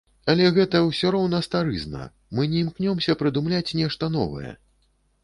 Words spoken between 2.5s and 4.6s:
не імкнёмся прыдумляць нешта новае.